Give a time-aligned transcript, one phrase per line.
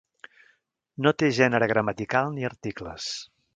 [1.07, 3.15] No té gènere gramatical ni articles.